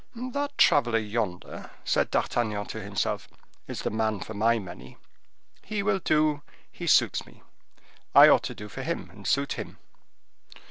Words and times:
"That 0.15 0.57
traveler 0.57 0.97
yonder," 0.97 1.69
said 1.85 2.09
D'Artagnan 2.09 2.65
to 2.69 2.81
himself, 2.81 3.29
"is 3.67 3.83
the 3.83 3.91
man 3.91 4.19
for 4.19 4.33
my 4.33 4.57
money. 4.57 4.97
He 5.61 5.83
will 5.83 5.99
do, 5.99 6.41
he 6.71 6.87
suits 6.87 7.23
me; 7.23 7.43
I 8.15 8.27
ought 8.27 8.41
to 8.45 8.55
do 8.55 8.67
for 8.67 8.81
him 8.81 9.11
and 9.11 9.27
suit 9.27 9.53
him; 9.59 9.77
M. 10.55 10.55